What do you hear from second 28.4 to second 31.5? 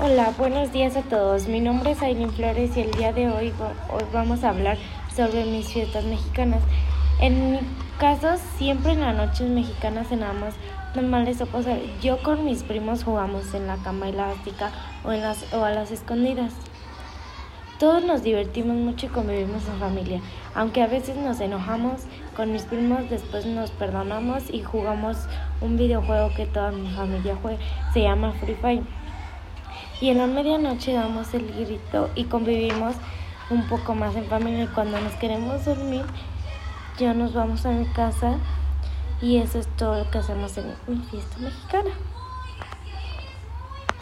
Free Fire y en la medianoche damos